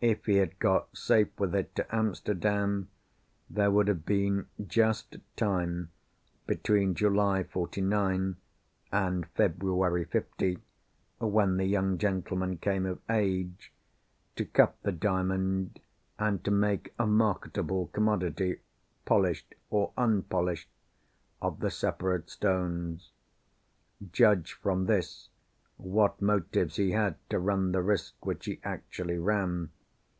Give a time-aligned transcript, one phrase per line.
[0.00, 2.86] If he had got safe with it to Amsterdam,
[3.50, 5.90] there would have been just time
[6.46, 8.36] between July 'forty nine,
[8.92, 10.60] and February 'fifty
[11.18, 13.72] (when the young gentleman came of age)
[14.36, 15.80] to cut the Diamond,
[16.16, 18.60] and to make a marketable commodity
[19.04, 20.70] (polished or unpolished)
[21.42, 23.10] of the separate stones.
[24.12, 25.30] Judge from this,
[25.76, 29.70] what motives he had to run the risk which he actually ran.